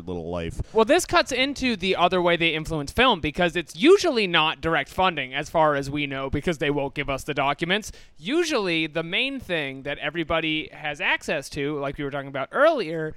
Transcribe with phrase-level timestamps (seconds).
[0.00, 0.60] little life.
[0.72, 4.90] Well, this cuts into the other way they influence film because it's usually not direct
[4.90, 7.92] funding, as far as we know, because they won't give us the documents.
[8.18, 13.14] Usually, the main thing that everybody has access to, like we were talking about earlier,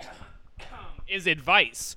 [1.08, 1.96] is advice.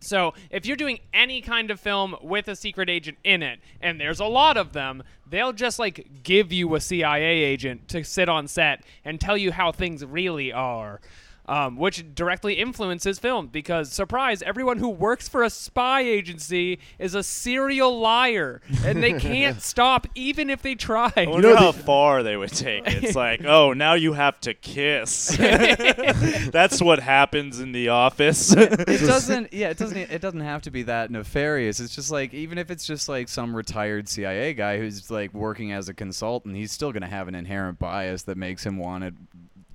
[0.00, 4.00] So, if you're doing any kind of film with a secret agent in it, and
[4.00, 8.28] there's a lot of them, they'll just like give you a CIA agent to sit
[8.28, 11.00] on set and tell you how things really are.
[11.48, 17.14] Um, which directly influences film because surprise everyone who works for a spy agency is
[17.14, 22.24] a serial liar and they can't stop even if they try I wonder how far
[22.24, 23.04] they would take it.
[23.04, 25.36] It's like, oh, now you have to kiss.
[25.38, 28.52] That's what happens in the office.
[28.52, 32.34] it doesn't yeah it doesn't it doesn't have to be that nefarious it's just like
[32.34, 36.56] even if it's just like some retired cia guy who's like working as a consultant
[36.56, 39.12] he's still going to have an inherent bias that makes him want to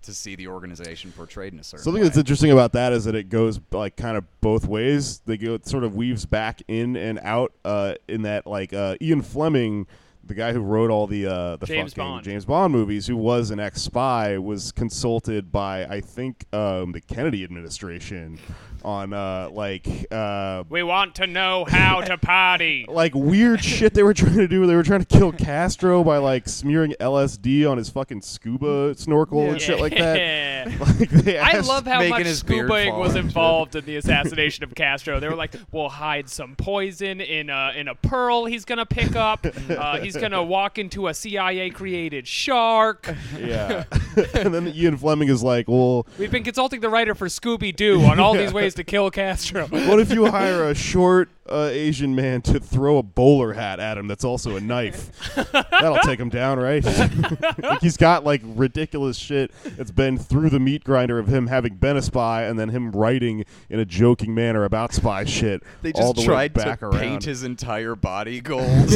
[0.03, 2.07] to see the organization portrayed in a certain Something way.
[2.07, 5.19] that's interesting about that is that it goes like kind of both ways.
[5.25, 7.53] They go it sort of weaves back in and out.
[7.63, 9.87] Uh, in that like uh, Ian Fleming,
[10.23, 12.23] the guy who wrote all the uh, the James fucking Bond.
[12.23, 17.01] James Bond movies, who was an ex spy, was consulted by I think um, the
[17.01, 18.39] Kennedy administration
[18.83, 24.03] on uh, like uh, we want to know how to party like weird shit they
[24.03, 24.65] were trying to do.
[24.65, 29.49] They were trying to kill Castro by like smearing LSD on his fucking scuba snorkel
[29.49, 30.51] and shit like that.
[30.81, 34.73] Like they I love how much his beard scubaing was involved in the assassination of
[34.75, 35.19] Castro.
[35.19, 39.15] They were like, "We'll hide some poison in a in a pearl he's gonna pick
[39.15, 39.45] up.
[39.69, 43.13] Uh, he's gonna walk into a CIA created shark.
[43.39, 43.85] Yeah.
[44.35, 48.01] and then Ian Fleming is like, well, We've been consulting the writer for Scooby Doo
[48.03, 49.67] on all these ways to kill Castro.
[49.67, 53.97] what if you hire a short uh, Asian man to throw a bowler hat at
[53.97, 55.33] him that's also a knife?
[55.51, 56.83] That'll take him down, right?
[56.85, 61.75] like he's got like ridiculous shit that's been through the meat grinder of him having
[61.75, 65.63] been a spy and then him writing in a joking manner about spy shit.
[65.81, 66.99] they all just the way tried back to around.
[66.99, 68.89] paint his entire body gold